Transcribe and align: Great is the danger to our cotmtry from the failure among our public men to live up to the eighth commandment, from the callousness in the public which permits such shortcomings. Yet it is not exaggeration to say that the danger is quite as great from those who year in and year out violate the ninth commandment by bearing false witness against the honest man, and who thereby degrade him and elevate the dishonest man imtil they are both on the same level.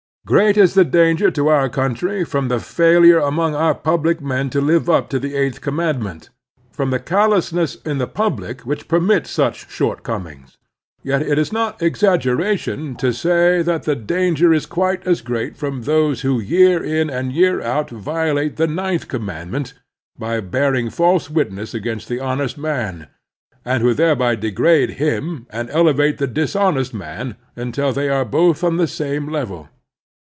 Great 0.23 0.55
is 0.55 0.75
the 0.75 0.85
danger 0.85 1.31
to 1.31 1.47
our 1.47 1.67
cotmtry 1.67 2.25
from 2.25 2.47
the 2.47 2.59
failure 2.59 3.17
among 3.17 3.55
our 3.55 3.73
public 3.73 4.21
men 4.21 4.51
to 4.51 4.61
live 4.61 4.87
up 4.87 5.09
to 5.09 5.17
the 5.17 5.35
eighth 5.35 5.61
commandment, 5.61 6.29
from 6.71 6.91
the 6.91 6.99
callousness 6.99 7.77
in 7.85 7.97
the 7.97 8.05
public 8.05 8.61
which 8.61 8.87
permits 8.87 9.31
such 9.31 9.67
shortcomings. 9.69 10.59
Yet 11.01 11.23
it 11.23 11.39
is 11.39 11.51
not 11.51 11.81
exaggeration 11.81 12.95
to 12.97 13.11
say 13.13 13.63
that 13.63 13.83
the 13.83 13.95
danger 13.95 14.53
is 14.53 14.67
quite 14.67 15.05
as 15.07 15.21
great 15.21 15.57
from 15.57 15.81
those 15.81 16.21
who 16.21 16.39
year 16.39 16.83
in 16.83 17.09
and 17.09 17.33
year 17.33 17.59
out 17.59 17.89
violate 17.89 18.57
the 18.57 18.67
ninth 18.67 19.07
commandment 19.07 19.73
by 20.19 20.39
bearing 20.39 20.91
false 20.91 21.31
witness 21.31 21.73
against 21.73 22.07
the 22.07 22.19
honest 22.19 22.59
man, 22.59 23.07
and 23.65 23.81
who 23.81 23.91
thereby 23.95 24.35
degrade 24.35 24.91
him 24.91 25.47
and 25.49 25.71
elevate 25.71 26.19
the 26.19 26.27
dishonest 26.27 26.93
man 26.93 27.37
imtil 27.57 27.91
they 27.91 28.07
are 28.07 28.23
both 28.23 28.63
on 28.63 28.77
the 28.77 28.87
same 28.87 29.27
level. 29.27 29.67